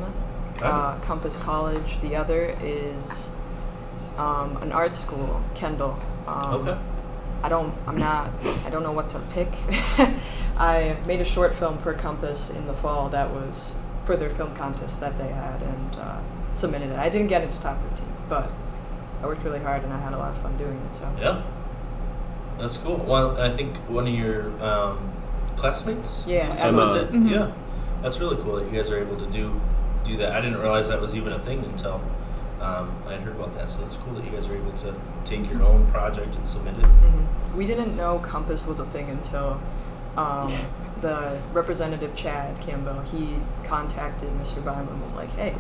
uh, 0.62 1.00
Compass 1.00 1.38
College. 1.38 2.02
The 2.02 2.18
other 2.18 2.58
is 2.60 3.30
um, 4.18 4.58
an 4.62 4.74
art 4.74 4.94
school, 4.96 5.42
Kendall. 5.56 5.98
Um, 6.28 6.56
Okay. 6.68 6.78
I 7.42 7.48
don't. 7.50 7.74
I'm 7.88 7.98
not. 7.98 8.32
I 8.66 8.70
don't 8.70 8.84
know 8.84 8.92
what 8.92 9.10
to 9.12 9.20
pick. 9.32 9.48
I 10.58 10.98
made 11.06 11.22
a 11.22 11.26
short 11.26 11.56
film 11.56 11.78
for 11.78 11.94
Compass 11.94 12.50
in 12.50 12.68
the 12.68 12.74
fall 12.74 13.08
that 13.10 13.32
was 13.32 13.76
for 14.06 14.18
their 14.18 14.30
film 14.30 14.54
contest 14.56 15.00
that 15.00 15.18
they 15.18 15.28
had 15.30 15.62
and 15.62 15.96
uh, 15.96 16.20
submitted 16.56 16.92
it. 16.92 17.00
I 17.00 17.10
didn't 17.10 17.28
get 17.28 17.44
into 17.44 17.60
top 17.62 17.78
15, 17.90 18.08
but 18.30 18.50
I 19.22 19.26
worked 19.28 19.44
really 19.44 19.60
hard 19.60 19.84
and 19.84 19.94
I 19.94 20.00
had 20.00 20.14
a 20.14 20.18
lot 20.18 20.32
of 20.32 20.42
fun 20.42 20.58
doing 20.58 20.80
it. 20.90 20.94
So 20.94 21.10
Yeah. 21.20 21.42
That's 22.60 22.78
cool. 22.78 22.98
Well, 22.98 23.40
I 23.42 23.50
think 23.52 23.76
one 23.90 24.08
of 24.08 24.14
your 24.14 24.52
um, 24.64 25.12
classmates. 25.58 26.26
Yeah, 26.28 26.46
Tim, 26.56 26.76
was 26.76 26.92
Emma. 26.94 27.02
it? 27.04 27.12
Mhm. 27.14 27.30
Yeah. 27.30 27.52
That's 28.02 28.20
really 28.20 28.38
cool 28.44 28.58
that 28.58 28.72
you 28.72 28.78
guys 28.80 28.92
are 28.92 29.00
able 29.00 29.18
to 29.18 29.26
do 29.28 29.60
do 30.04 30.18
that. 30.18 30.34
I 30.34 30.42
didn't 30.42 30.60
realize 30.60 30.90
that 30.90 31.00
was 31.00 31.16
even 31.16 31.32
a 31.34 31.40
thing 31.40 31.60
until 31.64 32.02
um, 32.62 32.92
I 33.08 33.14
had 33.14 33.22
heard 33.22 33.36
about 33.36 33.54
that. 33.56 33.72
So 33.72 33.82
it's 33.84 33.96
cool 33.96 34.14
that 34.16 34.24
you 34.26 34.32
guys 34.32 34.48
are 34.50 34.56
able 34.56 34.72
to 34.74 34.94
take 35.26 35.50
your 35.50 35.64
own 35.64 35.86
project 35.88 36.36
and 36.36 36.46
submit 36.46 36.76
it. 36.78 36.84
Mhm. 36.86 37.56
We 37.56 37.66
didn't 37.66 37.96
know 37.98 38.20
Compass 38.20 38.68
was 38.68 38.80
a 38.80 38.86
thing 38.86 39.10
until 39.10 39.60
um, 40.18 40.54
the 41.02 41.40
representative 41.54 42.16
Chad 42.16 42.60
Campbell. 42.62 43.02
He 43.12 43.36
contacted 43.66 44.30
Mr. 44.40 44.64
Bynum 44.64 44.88
and 44.90 45.02
was 45.02 45.16
like, 45.16 45.32
"Hey, 45.36 45.56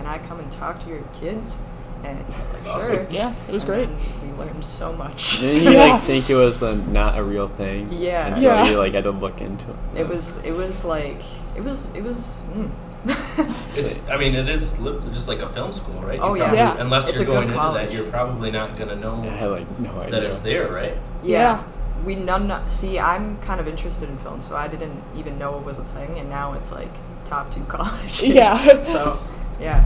can 0.00 0.06
I 0.06 0.18
come 0.26 0.40
and 0.40 0.50
talk 0.50 0.82
to 0.84 0.88
your 0.88 1.02
kids?" 1.20 1.58
And 2.02 2.16
he 2.18 2.24
was 2.38 2.48
like, 2.48 2.62
That's 2.64 2.84
"Sure." 2.86 3.00
awesome. 3.02 3.06
Yeah, 3.10 3.34
it 3.46 3.52
was 3.52 3.62
And 3.64 3.72
great. 3.72 3.88
then 3.88 4.32
we 4.32 4.38
learned 4.44 4.64
so 4.64 4.92
much. 4.94 5.38
Didn't 5.40 5.64
you 5.64 5.70
Yeah. 5.72 5.92
like 5.94 6.02
think 6.10 6.30
it 6.30 6.34
was 6.34 6.62
a, 6.62 6.74
not 6.76 7.18
a 7.18 7.22
real 7.22 7.46
thing? 7.46 7.88
Yeah. 7.92 8.28
Until 8.28 8.42
Yeah. 8.42 8.70
you 8.70 8.78
like 8.78 8.94
had 8.94 9.04
to 9.04 9.10
look 9.10 9.40
into 9.42 9.66
it. 9.70 10.00
It 10.00 10.08
was. 10.08 10.42
It 10.44 10.52
was 10.52 10.84
like. 10.84 11.20
It 11.56 11.62
was. 11.62 11.94
It 11.94 12.02
was. 12.02 12.42
Mm. 12.54 12.70
It's. 13.76 14.08
I 14.08 14.16
mean, 14.16 14.34
it 14.34 14.48
is 14.48 14.78
li- 14.80 14.98
just 15.08 15.28
like 15.28 15.40
a 15.42 15.48
film 15.48 15.72
school, 15.72 16.00
right? 16.02 16.16
You 16.16 16.22
Oh, 16.22 16.34
yeah. 16.34 16.40
probably- 16.44 16.58
Yeah. 16.58 16.76
Unless 16.78 17.08
It's 17.10 17.18
you're 17.18 17.26
going 17.26 17.48
into 17.48 17.54
college. 17.54 17.88
that, 17.88 17.92
you're 17.94 18.10
probably 18.10 18.50
not 18.50 18.76
going 18.76 18.88
to 18.88 18.96
know 18.96 19.22
I 19.22 19.26
had 19.26 19.50
like 19.50 19.78
no 19.78 19.90
idea. 20.00 20.10
that 20.12 20.22
it's 20.24 20.40
there, 20.40 20.68
right? 20.72 20.96
Yeah. 21.22 21.62
We 22.06 22.14
none. 22.14 22.48
Not, 22.48 22.70
See, 22.70 22.98
I'm 22.98 23.36
kind 23.42 23.60
of 23.60 23.68
interested 23.68 24.08
in 24.08 24.16
film, 24.18 24.42
so 24.42 24.56
I 24.56 24.68
didn't 24.68 24.96
even 25.16 25.38
know 25.38 25.58
it 25.58 25.64
was 25.64 25.78
a 25.78 25.84
thing, 25.84 26.18
and 26.18 26.30
now 26.30 26.54
it's 26.54 26.72
like 26.72 26.88
top 27.26 27.52
two 27.54 27.62
colleges. 27.68 28.22
Yeah. 28.22 28.56
so, 28.84 29.18
yeah. 29.60 29.84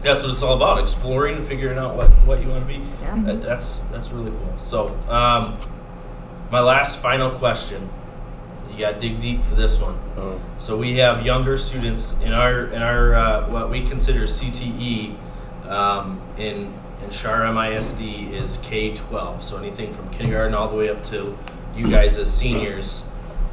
that's 0.00 0.22
what 0.22 0.30
it's 0.30 0.42
all 0.42 0.56
about 0.56 0.78
exploring 0.78 1.36
and 1.36 1.46
figuring 1.46 1.78
out 1.78 1.96
what, 1.96 2.08
what 2.26 2.42
you 2.42 2.48
want 2.48 2.66
to 2.66 2.66
be 2.68 2.82
Yeah. 3.02 3.22
That- 3.24 3.42
that's 3.42 3.80
that's 3.92 4.10
really 4.10 4.30
cool 4.30 4.58
so 4.58 4.88
um, 5.08 5.56
my 6.50 6.60
last 6.60 7.00
final 7.00 7.30
question 7.30 7.88
you 8.72 8.78
got 8.78 8.94
to 8.94 9.00
dig 9.00 9.20
deep 9.20 9.42
for 9.44 9.54
this 9.54 9.80
one 9.80 9.98
Oh. 10.16 10.40
so 10.56 10.76
we 10.76 10.96
have 10.98 11.24
younger 11.26 11.56
students 11.58 12.20
in 12.22 12.32
our 12.32 12.66
in 12.66 12.82
our 12.82 13.14
uh, 13.14 13.48
what 13.48 13.70
we 13.70 13.82
consider 13.82 14.22
CTE 14.22 15.14
um, 15.68 16.20
in 16.38 16.72
in 17.04 17.10
Char-Em 17.10 17.56
ISD 17.58 18.00
is 18.32 18.58
K 18.58 18.94
twelve. 18.94 19.42
So 19.42 19.56
anything 19.58 19.92
from 19.92 20.08
kindergarten 20.10 20.54
all 20.54 20.68
the 20.68 20.76
way 20.76 20.88
up 20.88 21.02
to 21.04 21.36
you 21.76 21.88
guys 21.90 22.16
as 22.18 22.32
seniors, 22.32 23.08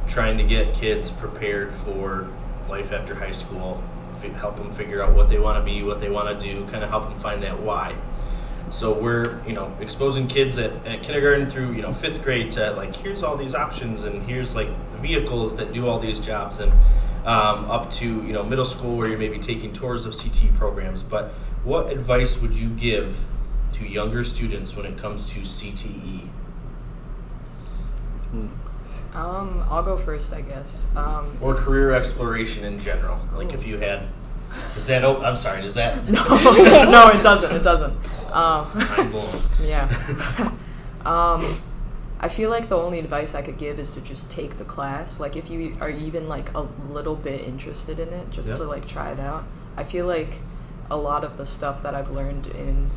trying 0.06 0.36
to 0.38 0.44
get 0.44 0.72
kids 0.74 1.10
prepared 1.10 1.72
for 1.72 2.28
life 2.68 2.92
after 2.92 3.14
high 3.16 3.32
school, 3.32 3.82
fi- 3.82 3.89
help 4.28 4.56
them 4.56 4.70
figure 4.70 5.02
out 5.02 5.14
what 5.14 5.28
they 5.28 5.38
want 5.38 5.58
to 5.58 5.64
be, 5.64 5.82
what 5.82 6.00
they 6.00 6.10
want 6.10 6.38
to 6.38 6.46
do, 6.46 6.66
kind 6.66 6.84
of 6.84 6.90
help 6.90 7.08
them 7.08 7.18
find 7.18 7.42
that 7.42 7.60
why. 7.60 7.94
So 8.70 8.92
we're 8.92 9.44
you 9.46 9.52
know 9.52 9.76
exposing 9.80 10.28
kids 10.28 10.58
at, 10.58 10.72
at 10.86 11.02
kindergarten 11.02 11.48
through 11.48 11.72
you 11.72 11.82
know 11.82 11.92
fifth 11.92 12.22
grade 12.22 12.52
to 12.52 12.70
like 12.72 12.94
here's 12.94 13.22
all 13.22 13.36
these 13.36 13.54
options 13.54 14.04
and 14.04 14.22
here's 14.28 14.54
like 14.54 14.68
vehicles 15.00 15.56
that 15.56 15.72
do 15.72 15.88
all 15.88 15.98
these 15.98 16.20
jobs 16.20 16.60
and 16.60 16.70
um, 17.26 17.70
up 17.70 17.90
to 17.90 18.06
you 18.06 18.32
know 18.32 18.44
middle 18.44 18.64
school 18.64 18.96
where 18.96 19.08
you're 19.08 19.18
maybe 19.18 19.38
taking 19.38 19.72
tours 19.72 20.06
of 20.06 20.16
CT 20.16 20.54
programs. 20.54 21.02
But 21.02 21.32
what 21.64 21.90
advice 21.90 22.40
would 22.40 22.54
you 22.54 22.68
give 22.70 23.18
to 23.74 23.86
younger 23.86 24.22
students 24.22 24.76
when 24.76 24.86
it 24.86 24.96
comes 24.96 25.30
to? 25.30 25.40
CTE? 25.40 26.28
Um, 29.20 29.62
I'll 29.68 29.82
go 29.82 29.98
first, 29.98 30.32
I 30.32 30.40
guess. 30.40 30.86
Um, 30.96 31.36
or 31.42 31.54
career 31.54 31.92
exploration 31.92 32.64
in 32.64 32.80
general. 32.80 33.20
Like 33.34 33.52
if 33.52 33.66
you 33.66 33.76
had, 33.76 34.04
is 34.76 34.86
that? 34.86 35.04
Oh, 35.04 35.20
I'm 35.22 35.36
sorry. 35.36 35.60
Does 35.60 35.74
that? 35.74 36.02
no, 36.08 36.22
no, 36.90 37.08
it 37.10 37.22
doesn't. 37.22 37.54
It 37.54 37.62
doesn't. 37.62 37.92
Um, 38.34 38.66
yeah. 39.62 39.84
um, 41.04 41.44
I 42.18 42.28
feel 42.30 42.48
like 42.48 42.70
the 42.70 42.78
only 42.78 42.98
advice 42.98 43.34
I 43.34 43.42
could 43.42 43.58
give 43.58 43.78
is 43.78 43.92
to 43.92 44.00
just 44.00 44.30
take 44.30 44.56
the 44.56 44.64
class. 44.64 45.20
Like 45.20 45.36
if 45.36 45.50
you 45.50 45.76
are 45.82 45.90
even 45.90 46.26
like 46.26 46.54
a 46.54 46.66
little 46.90 47.16
bit 47.16 47.42
interested 47.42 47.98
in 47.98 48.08
it, 48.08 48.30
just 48.30 48.48
Yeah. 48.48 48.56
to 48.56 48.64
like 48.64 48.88
try 48.88 49.12
it 49.12 49.20
out. 49.20 49.44
I 49.76 49.84
feel 49.84 50.06
like 50.06 50.32
a 50.90 50.96
lot 50.96 51.24
of 51.24 51.36
the 51.36 51.44
stuff 51.44 51.82
that 51.82 51.94
I've 51.94 52.10
learned 52.10 52.46
in 52.56 52.88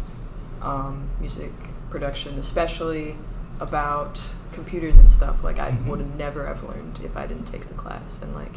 um, 0.62 1.10
music 1.20 1.52
production, 1.90 2.38
especially 2.40 3.18
about 3.60 4.20
computers 4.54 4.98
and 4.98 5.10
stuff, 5.10 5.44
like 5.44 5.60
I 5.60 5.72
Mhm. 5.72 5.86
would 5.88 6.00
have 6.00 6.16
never 6.16 6.46
have 6.46 6.64
learned 6.64 7.00
if 7.04 7.18
I 7.18 7.26
didn't 7.28 7.46
take 7.46 7.68
the 7.68 7.74
class. 7.74 8.22
And 8.22 8.34
like 8.36 8.54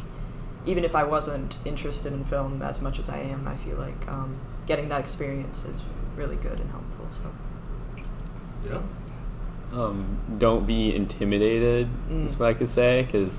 even 0.65 0.83
if 0.83 0.95
I 0.95 1.03
wasn't 1.03 1.57
interested 1.65 2.11
in 2.13 2.23
film 2.25 2.61
as 2.61 2.81
much 2.81 2.99
as 2.99 3.09
I 3.09 3.19
am, 3.19 3.47
I 3.47 3.55
feel 3.55 3.77
like 3.77 4.07
um, 4.07 4.35
getting 4.67 4.89
that 4.89 4.99
experience 4.99 5.65
is 5.65 5.81
really 6.17 6.35
good 6.35 6.59
and 6.59 6.69
helpful. 6.69 7.07
So. 7.11 7.29
Yeah. 8.69 8.79
um, 9.73 10.17
don't 10.39 10.65
be 10.65 10.93
intimidated. 10.95 11.87
Mm. 12.09 12.25
Is 12.25 12.37
what 12.39 12.49
I 12.49 12.53
could 12.53 12.69
say 12.69 13.03
because, 13.03 13.37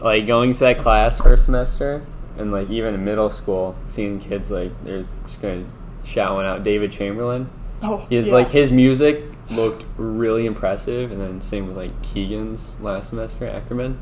like, 0.00 0.26
going 0.26 0.52
to 0.52 0.60
that 0.60 0.78
class 0.78 1.18
first 1.18 1.44
semester 1.46 2.02
and 2.38 2.52
like 2.52 2.70
even 2.70 2.94
in 2.94 3.04
middle 3.04 3.30
school, 3.30 3.74
seeing 3.86 4.18
kids 4.18 4.50
like 4.50 4.72
they're 4.84 5.02
just 5.26 5.40
gonna 5.42 5.64
shouting 6.04 6.46
out 6.46 6.62
David 6.64 6.90
Chamberlain. 6.92 7.48
Oh, 7.82 8.06
he's 8.08 8.28
yeah. 8.28 8.34
like 8.34 8.50
his 8.50 8.70
music 8.70 9.24
looked 9.54 9.84
really 9.96 10.46
impressive, 10.46 11.10
and 11.12 11.20
then 11.20 11.40
same 11.40 11.66
with 11.68 11.76
like 11.76 12.02
Keegan's 12.02 12.80
last 12.80 13.10
semester 13.10 13.44
at 13.46 13.54
Ackerman. 13.54 13.98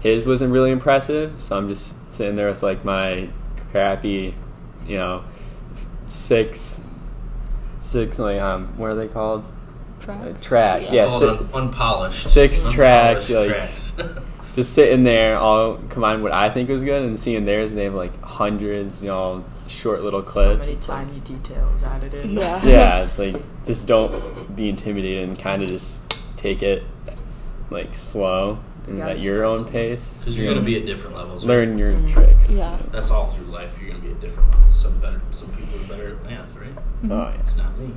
His 0.00 0.24
wasn't 0.24 0.52
really 0.52 0.70
impressive, 0.70 1.42
so 1.42 1.56
I'm 1.58 1.68
just 1.68 1.96
sitting 2.14 2.36
there 2.36 2.48
with 2.48 2.62
like 2.62 2.84
my 2.84 3.28
crappy, 3.72 4.34
you 4.86 4.96
know, 4.96 5.24
six, 6.06 6.84
six 7.80 8.18
like 8.18 8.40
um, 8.40 8.76
what 8.78 8.90
are 8.90 8.94
they 8.94 9.08
called? 9.08 9.44
Tracks. 10.00 10.42
track, 10.44 10.92
yeah. 10.92 11.08
Called 11.08 11.40
si- 11.50 11.54
unpolished. 11.54 12.26
six 12.28 12.62
track, 12.72 13.16
Unpolished 13.18 13.30
like- 13.30 13.48
tracks. 13.48 14.00
just 14.58 14.72
sitting 14.74 15.04
there, 15.04 15.38
all 15.38 15.76
combine 15.88 16.20
what 16.20 16.32
I 16.32 16.50
think 16.50 16.68
was 16.68 16.82
good, 16.82 17.00
and 17.04 17.18
seeing 17.18 17.44
theirs, 17.44 17.70
and 17.70 17.78
they 17.78 17.84
have 17.84 17.94
like 17.94 18.20
hundreds, 18.22 19.00
you 19.00 19.06
know, 19.06 19.44
short 19.68 20.02
little 20.02 20.20
clips. 20.20 20.34
So 20.34 20.56
clips. 20.56 20.66
many 20.66 20.72
It's 20.72 20.88
like- 20.88 21.06
tiny 21.06 21.20
details 21.20 21.82
added 21.84 22.14
in. 22.14 22.30
Yeah. 22.30 22.64
yeah, 22.66 23.04
it's 23.04 23.18
like 23.20 23.36
just 23.66 23.86
don't 23.86 24.56
be 24.56 24.68
intimidated 24.68 25.28
and 25.28 25.38
kind 25.38 25.62
of 25.62 25.68
just 25.68 26.00
take 26.36 26.60
it 26.64 26.82
like 27.70 27.94
slow 27.94 28.58
and 28.88 28.98
You 28.98 29.04
at 29.04 29.20
your 29.20 29.44
own 29.44 29.60
small. 29.60 29.70
pace. 29.70 30.18
Because 30.18 30.36
you 30.36 30.44
you're 30.44 30.54
going 30.54 30.64
to 30.64 30.66
be 30.68 30.76
at 30.80 30.86
different 30.86 31.14
levels. 31.14 31.46
right? 31.46 31.54
learn 31.54 31.78
your 31.78 31.92
Mhm. 31.92 32.12
tricks. 32.12 32.50
Yeah. 32.50 32.76
That's 32.90 33.12
all 33.12 33.26
through 33.26 33.46
life. 33.52 33.70
You're 33.80 33.90
going 33.90 34.00
to 34.02 34.06
be 34.08 34.12
at 34.14 34.20
different 34.20 34.50
levels. 34.50 34.74
Some 34.74 34.98
better. 34.98 35.20
Some 35.30 35.50
people 35.50 35.78
are 35.78 35.96
better 35.96 36.14
at 36.16 36.24
math, 36.24 36.56
right? 36.56 36.74
Mm-hmm. 36.74 37.12
Oh 37.12 37.28
yeah. 37.32 37.40
It's 37.40 37.56
not 37.56 37.78
me. 37.78 37.90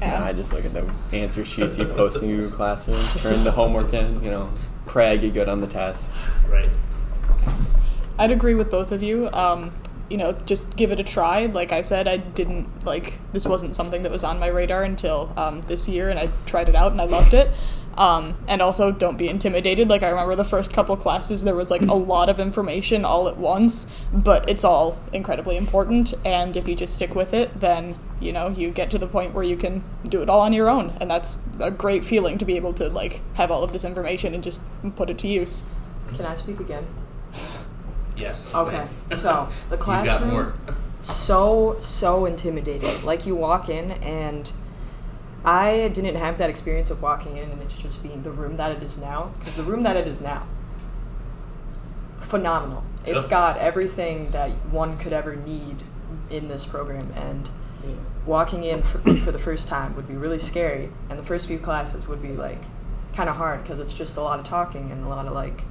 Yeah. 0.00 0.24
I 0.24 0.32
just 0.32 0.52
look 0.52 0.64
at 0.64 0.72
the 0.72 0.84
answer 1.16 1.44
sheets 1.44 1.78
you 1.78 1.84
post 1.84 2.24
in 2.24 2.30
your 2.30 2.48
classroom, 2.50 2.96
turn 3.22 3.44
the 3.44 3.52
homework 3.52 3.92
in, 3.94 4.20
you 4.24 4.30
know, 4.32 4.48
pray 4.86 5.08
I 5.08 5.16
get 5.16 5.34
good 5.34 5.48
on 5.48 5.60
the 5.60 5.66
test. 5.66 6.12
Right. 6.48 6.68
I'd 8.18 8.30
agree 8.30 8.54
with 8.54 8.70
both 8.70 8.92
of 8.92 9.02
you. 9.02 9.30
Um, 9.32 9.72
you 10.08 10.16
know, 10.18 10.32
just 10.44 10.76
give 10.76 10.92
it 10.92 11.00
a 11.00 11.04
try. 11.04 11.46
Like 11.46 11.72
I 11.72 11.82
said, 11.82 12.06
I 12.06 12.18
didn't 12.18 12.84
like 12.84 13.18
this 13.32 13.46
wasn't 13.46 13.74
something 13.74 14.02
that 14.02 14.12
was 14.12 14.24
on 14.24 14.38
my 14.38 14.48
radar 14.48 14.82
until 14.82 15.32
um, 15.36 15.62
this 15.62 15.88
year, 15.88 16.10
and 16.10 16.18
I 16.18 16.28
tried 16.44 16.68
it 16.68 16.74
out 16.74 16.92
and 16.92 17.00
I 17.00 17.04
loved 17.04 17.32
it. 17.32 17.50
Um, 17.98 18.36
and 18.48 18.62
also, 18.62 18.90
don't 18.90 19.18
be 19.18 19.28
intimidated. 19.28 19.88
Like 19.88 20.02
I 20.02 20.08
remember 20.08 20.34
the 20.34 20.44
first 20.44 20.72
couple 20.72 20.96
classes, 20.96 21.44
there 21.44 21.54
was 21.54 21.70
like 21.70 21.82
a 21.82 21.94
lot 21.94 22.28
of 22.28 22.40
information 22.40 23.04
all 23.04 23.28
at 23.28 23.36
once, 23.36 23.92
but 24.12 24.48
it's 24.48 24.64
all 24.64 24.98
incredibly 25.12 25.56
important. 25.56 26.14
And 26.24 26.56
if 26.56 26.66
you 26.66 26.74
just 26.74 26.96
stick 26.96 27.14
with 27.14 27.34
it, 27.34 27.60
then 27.60 27.96
you 28.20 28.32
know 28.32 28.48
you 28.48 28.70
get 28.70 28.90
to 28.92 28.98
the 28.98 29.06
point 29.06 29.34
where 29.34 29.44
you 29.44 29.56
can 29.56 29.84
do 30.08 30.22
it 30.22 30.28
all 30.30 30.40
on 30.40 30.52
your 30.52 30.70
own, 30.70 30.96
and 31.00 31.10
that's 31.10 31.46
a 31.60 31.70
great 31.70 32.04
feeling 32.04 32.38
to 32.38 32.44
be 32.44 32.56
able 32.56 32.72
to 32.74 32.88
like 32.88 33.20
have 33.34 33.50
all 33.50 33.62
of 33.62 33.72
this 33.72 33.84
information 33.84 34.32
and 34.34 34.42
just 34.42 34.60
put 34.96 35.10
it 35.10 35.18
to 35.18 35.28
use. 35.28 35.64
Can 36.14 36.24
I 36.24 36.34
speak 36.34 36.60
again? 36.60 36.86
Yes. 38.16 38.54
Okay. 38.54 38.86
So 39.14 39.48
the 39.70 39.76
You 39.76 39.78
got 39.78 39.84
classroom 39.84 40.30
more. 40.30 40.54
so 41.00 41.76
so 41.80 42.24
intimidating. 42.26 43.04
Like 43.04 43.26
you 43.26 43.34
walk 43.34 43.68
in 43.68 43.92
and 43.92 44.50
I 45.44 45.88
didn't 45.88 46.14
have 46.16 46.38
that 46.38 46.50
experience 46.50 46.90
of 46.90 47.02
walking 47.02 47.36
in 47.36 47.50
and 47.50 47.60
it 47.60 47.68
just 47.68 48.02
being 48.02 48.22
the 48.22 48.30
room 48.30 48.56
that 48.58 48.72
it 48.72 48.82
is 48.82 48.98
now. 48.98 49.32
Because 49.38 49.56
the 49.56 49.64
room 49.64 49.82
that 49.82 49.96
it 49.96 50.06
is 50.06 50.20
now, 50.20 50.46
phenomenal. 52.20 52.84
It's 53.04 53.22
Yep. 53.22 53.30
got 53.30 53.58
everything 53.58 54.30
that 54.30 54.50
one 54.70 54.96
could 54.96 55.12
ever 55.12 55.34
need 55.34 55.82
in 56.30 56.48
this 56.48 56.64
program. 56.64 57.12
And 57.16 57.48
walking 58.24 58.62
in 58.62 58.82
for, 58.82 58.98
for 59.24 59.32
the 59.32 59.38
first 59.38 59.68
time 59.68 59.96
would 59.96 60.06
be 60.06 60.14
really 60.14 60.38
scary. 60.38 60.90
And 61.10 61.18
the 61.18 61.24
first 61.24 61.48
few 61.48 61.58
classes 61.58 62.06
would 62.06 62.22
be 62.22 62.32
like 62.32 62.58
kind 63.14 63.28
of 63.28 63.36
hard 63.36 63.62
because 63.62 63.80
it's 63.80 63.92
just 63.92 64.16
a 64.16 64.22
lot 64.22 64.38
of 64.38 64.46
talking 64.46 64.90
and 64.90 65.04
a 65.04 65.08
lot 65.08 65.26
of 65.26 65.32
like 65.32 65.62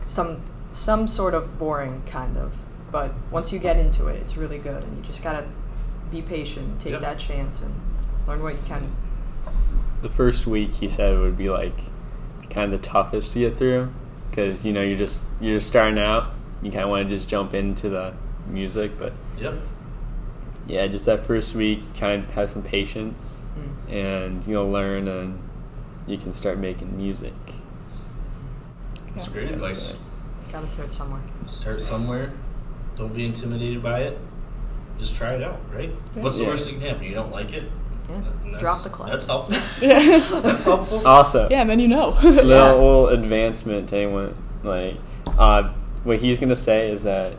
some 0.00 0.40
some 0.72 1.06
sort 1.08 1.34
of 1.34 1.58
boring 1.58 2.02
kind 2.06 2.36
of. 2.36 2.54
But 2.90 3.12
once 3.30 3.52
you 3.52 3.58
get 3.58 3.76
into 3.76 4.06
it, 4.08 4.16
it's 4.16 4.36
really 4.36 4.58
good, 4.58 4.82
and 4.82 4.96
you 4.96 5.02
just 5.02 5.22
gotta 5.22 5.46
be 6.10 6.22
patient, 6.22 6.80
take 6.80 6.98
that 7.00 7.18
chance, 7.18 7.62
and 7.62 7.74
learn 8.26 8.42
what 8.42 8.54
you 8.54 8.60
can. 8.66 8.90
The 10.02 10.08
first 10.08 10.46
week 10.46 10.72
he 10.74 10.88
said 10.88 11.18
would 11.18 11.36
be 11.38 11.48
like 11.50 11.76
kind 12.50 12.72
of 12.72 12.80
the 12.82 12.86
toughest 12.86 13.32
to 13.32 13.38
get 13.40 13.56
through 13.58 13.92
because 14.30 14.64
you 14.64 14.72
know 14.72 14.82
you're 14.82 14.98
just 14.98 15.30
you're 15.40 15.56
just 15.58 15.68
starting 15.68 15.98
out. 15.98 16.32
You 16.62 16.70
kind 16.70 16.84
of 16.84 16.90
want 16.90 17.08
to 17.08 17.14
just 17.16 17.28
jump 17.28 17.54
into 17.54 17.88
the 17.88 18.14
music, 18.48 18.98
but 18.98 19.12
Yep. 19.38 19.54
yeah, 20.66 20.86
just 20.86 21.04
that 21.06 21.26
first 21.26 21.54
week, 21.54 21.82
kind 21.98 22.24
of 22.24 22.30
have 22.30 22.50
some 22.50 22.62
patience, 22.62 23.42
Mm. 23.56 23.92
and 23.92 24.46
you'll 24.46 24.70
learn, 24.70 25.08
and 25.08 25.38
you 26.06 26.16
can 26.18 26.32
start 26.32 26.58
making 26.58 26.96
music. 26.96 27.32
That's 29.14 29.26
Yeah. 29.28 29.32
great 29.32 29.50
advice. 29.52 29.82
So, 29.92 29.96
Gotta 30.52 30.68
start 30.68 30.92
somewhere. 30.92 31.20
Start 31.48 31.80
somewhere. 31.82 32.32
Don't 32.96 33.14
be 33.14 33.24
intimidated 33.26 33.82
by 33.82 34.00
it. 34.00 34.18
Just 34.98 35.16
try 35.16 35.34
it 35.34 35.42
out, 35.42 35.58
right? 35.74 35.90
Yeah. 36.14 36.22
What's 36.22 36.36
the 36.38 36.44
Yeah. 36.44 36.48
worst 36.50 36.66
that 36.66 36.72
can 36.78 36.80
happen? 36.88 37.04
You 37.04 37.14
don't 37.14 37.32
like 37.32 37.52
it? 37.52 37.64
Yeah. 38.08 38.58
Drop 38.58 38.82
the 38.82 38.88
class. 38.90 39.10
That's 39.10 39.26
helpful. 39.26 39.56
yeah, 39.80 40.18
That's 40.40 40.62
helpful. 40.62 41.06
Also, 41.06 41.48
and 41.48 41.68
then 41.68 41.80
you 41.80 41.88
know. 41.88 42.10
little, 42.22 42.34
Yeah. 42.48 42.72
little 42.72 43.08
advancement 43.08 43.88
to 43.90 43.96
anyone 43.96 44.34
like 44.62 44.96
uh, 45.26 45.72
what 46.04 46.18
he's 46.20 46.38
gonna 46.38 46.56
say 46.56 46.90
is 46.90 47.02
that 47.02 47.34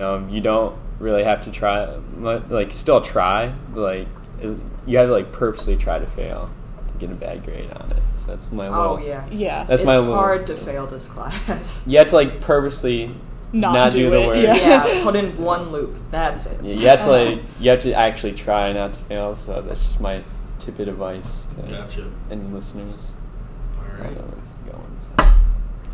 um, 0.00 0.28
you 0.30 0.40
don't 0.40 0.76
really 1.00 1.24
have 1.24 1.42
to 1.44 1.50
try 1.50 1.84
like 2.16 2.72
still 2.72 3.00
try 3.00 3.52
but 3.74 3.80
like 3.80 4.06
is, 4.40 4.56
you 4.86 4.96
have 4.98 5.08
to 5.08 5.12
like 5.12 5.32
purposely 5.32 5.76
try 5.76 5.98
to 5.98 6.06
fail 6.06 6.48
to 6.92 6.98
get 6.98 7.10
a 7.10 7.14
bad 7.14 7.44
grade 7.44 7.70
on 7.72 7.90
it 7.90 8.02
so 8.16 8.28
that's 8.28 8.52
my 8.52 8.68
little 8.68 8.84
Oh 8.84 8.92
little 8.94 9.08
yeah. 9.08 9.26
yeah. 9.30 9.64
That's 9.64 9.80
it's 9.82 9.86
my 9.86 9.98
little- 9.98 10.14
hard 10.14 10.46
to 10.46 10.54
fail 10.54 10.86
this 10.86 11.08
class. 11.08 11.86
you 11.88 11.98
have 11.98 12.06
to 12.08 12.14
like 12.14 12.40
purposely 12.40 13.14
Not 13.52 13.72
not, 13.74 13.92
do 13.92 13.98
do, 13.98 14.10
the 14.10 14.22
it, 14.22 14.26
work 14.26 14.36
yeah. 14.36 14.54
yeah, 14.86 15.04
put 15.04 15.14
in 15.14 15.36
one 15.36 15.70
loop. 15.70 15.96
That's 16.10 16.46
it. 16.46 16.64
you 16.64 16.86
have 16.88 17.00
to 17.00 17.10
like 17.10 17.42
you 17.60 17.70
have 17.70 17.80
to 17.80 17.92
actually 17.92 18.32
try 18.32 18.72
not 18.72 18.94
to 18.94 19.00
fail 19.00 19.34
so 19.34 19.60
that's 19.60 19.82
just 19.82 20.00
my 20.00 20.22
tip 20.58 20.78
of 20.78 20.88
advice 20.88 21.46
to 21.56 21.62
Gotcha. 21.62 22.10
any 22.30 22.42
listeners 22.44 23.12
All 23.78 23.84
right, 23.84 23.92
I 23.92 24.04
right. 24.04 24.14
don't 24.14 24.16
know 24.16 24.22
where 24.34 24.40
this 24.40 24.54
is 24.54 24.58
going 24.60 24.96
so. 25.18 25.32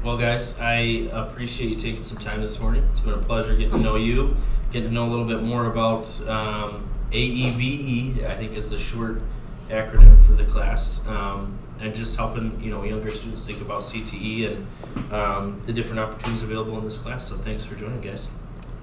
Well, 0.04 0.16
guys, 0.16 0.58
I 0.60 1.08
appreciate 1.12 1.70
you 1.70 1.76
taking 1.76 2.02
some 2.04 2.18
time 2.18 2.40
this 2.40 2.60
morning. 2.60 2.84
It's 2.90 3.00
been 3.00 3.14
a 3.14 3.18
pleasure 3.18 3.56
getting 3.56 3.72
to 3.72 3.78
know 3.78 3.96
you, 3.96 4.36
getting 4.70 4.90
to 4.90 4.94
know 4.94 5.06
a 5.06 5.10
little 5.10 5.24
bit 5.24 5.42
more 5.42 5.66
about 5.66 6.06
um, 6.28 6.88
AEVE. 7.10 8.24
I 8.24 8.34
think 8.36 8.54
is 8.54 8.70
the 8.70 8.78
short 8.78 9.22
acronym 9.68 10.18
for 10.20 10.32
the 10.32 10.44
class, 10.44 11.06
um, 11.08 11.58
and 11.80 11.94
just 11.94 12.16
helping 12.16 12.60
you 12.62 12.70
know 12.70 12.82
younger 12.84 13.10
students 13.10 13.46
think 13.46 13.60
about 13.60 13.80
CTE 13.80 14.50
and 14.52 15.12
um, 15.12 15.62
the 15.66 15.72
different 15.72 16.00
opportunities 16.00 16.42
available 16.42 16.76
in 16.78 16.84
this 16.84 16.98
class. 16.98 17.28
So, 17.28 17.36
thanks 17.36 17.64
for 17.64 17.74
joining, 17.74 18.00
guys. 18.00 18.28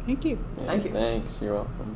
Thank 0.05 0.23
you. 0.25 0.37
Thank 0.65 0.85
you. 0.85 0.91
Thanks. 0.91 1.41
You're 1.41 1.55
welcome. 1.55 1.95